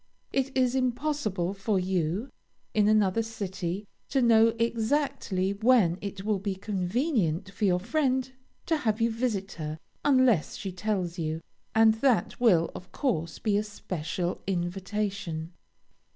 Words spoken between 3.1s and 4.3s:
city, to